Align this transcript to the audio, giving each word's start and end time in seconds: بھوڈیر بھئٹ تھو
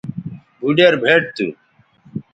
بھوڈیر 0.59 0.93
بھئٹ 1.01 1.23
تھو 1.35 1.47